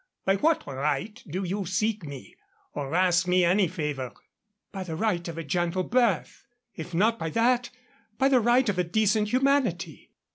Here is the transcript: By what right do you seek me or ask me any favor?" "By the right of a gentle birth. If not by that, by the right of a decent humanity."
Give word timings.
By 0.25 0.37
what 0.37 0.65
right 0.65 1.23
do 1.27 1.43
you 1.43 1.67
seek 1.67 2.01
me 2.03 2.35
or 2.73 2.95
ask 2.95 3.27
me 3.27 3.45
any 3.45 3.67
favor?" 3.67 4.11
"By 4.71 4.83
the 4.83 4.95
right 4.95 5.27
of 5.27 5.37
a 5.37 5.43
gentle 5.43 5.83
birth. 5.83 6.47
If 6.73 6.95
not 6.95 7.19
by 7.19 7.29
that, 7.29 7.69
by 8.17 8.27
the 8.27 8.39
right 8.39 8.67
of 8.67 8.79
a 8.79 8.83
decent 8.83 9.31
humanity." 9.31 10.09